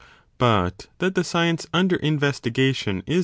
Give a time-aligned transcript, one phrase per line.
[0.39, 3.19] But that the science under investigation is not